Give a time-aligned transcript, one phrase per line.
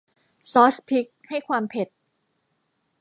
[0.51, 1.87] ซอสพริกให้ความเผ็ด